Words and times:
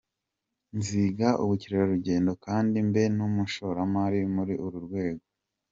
nziga 0.77 1.27
ubukerarugendo 1.43 2.31
kandi 2.45 2.75
mbe 2.87 3.03
n’umushoramari 3.15 4.19
muri 4.35 4.53
uru 4.65 4.77
rwego". 4.87 5.25